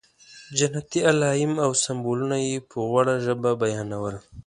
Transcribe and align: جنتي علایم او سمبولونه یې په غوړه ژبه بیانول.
جنتي 0.57 0.99
علایم 1.09 1.53
او 1.65 1.71
سمبولونه 1.83 2.37
یې 2.47 2.55
په 2.69 2.77
غوړه 2.87 3.15
ژبه 3.25 3.51
بیانول. 3.61 4.15